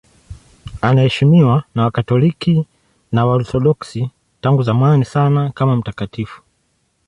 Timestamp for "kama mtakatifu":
5.51-6.41